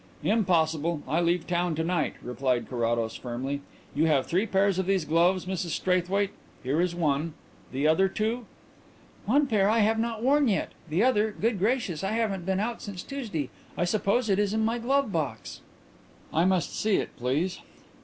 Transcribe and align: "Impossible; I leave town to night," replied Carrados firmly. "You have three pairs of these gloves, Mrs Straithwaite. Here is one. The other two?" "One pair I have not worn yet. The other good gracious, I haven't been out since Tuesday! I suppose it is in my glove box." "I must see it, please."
"Impossible; 0.23 1.03
I 1.07 1.21
leave 1.21 1.45
town 1.45 1.75
to 1.75 1.83
night," 1.83 2.15
replied 2.23 2.67
Carrados 2.67 3.15
firmly. 3.17 3.61
"You 3.93 4.07
have 4.07 4.25
three 4.25 4.47
pairs 4.47 4.79
of 4.79 4.87
these 4.87 5.05
gloves, 5.05 5.45
Mrs 5.45 5.75
Straithwaite. 5.79 6.31
Here 6.63 6.81
is 6.81 6.95
one. 6.95 7.35
The 7.71 7.87
other 7.87 8.07
two?" 8.09 8.47
"One 9.27 9.45
pair 9.45 9.69
I 9.69 9.81
have 9.81 9.99
not 9.99 10.23
worn 10.23 10.47
yet. 10.47 10.71
The 10.89 11.03
other 11.03 11.35
good 11.39 11.59
gracious, 11.59 12.03
I 12.03 12.13
haven't 12.13 12.47
been 12.47 12.59
out 12.59 12.81
since 12.81 13.03
Tuesday! 13.03 13.51
I 13.77 13.85
suppose 13.85 14.27
it 14.27 14.39
is 14.39 14.55
in 14.55 14.65
my 14.65 14.79
glove 14.79 15.11
box." 15.11 15.61
"I 16.33 16.45
must 16.45 16.75
see 16.75 16.95
it, 16.95 17.15
please." 17.15 17.59